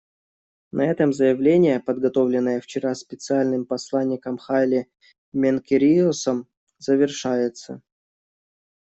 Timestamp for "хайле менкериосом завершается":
4.39-7.83